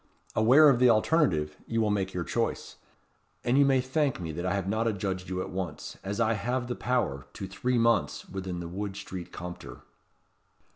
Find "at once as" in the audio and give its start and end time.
5.43-6.19